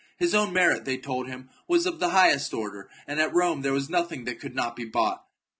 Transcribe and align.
His 0.17 0.33
own 0.33 0.51
merit, 0.51 0.83
they 0.83 0.97
told 0.97 1.27
him, 1.27 1.51
was 1.67 1.85
of 1.85 1.99
the 1.99 2.09
highest 2.09 2.55
order, 2.55 2.89
and 3.05 3.19
at 3.21 3.35
Rome 3.35 3.61
there 3.61 3.71
was 3.71 3.87
nothing 3.87 4.25
that 4.25 4.39
could 4.39 4.55
not 4.55 4.75
be 4.75 4.85
bought. 4.85 5.23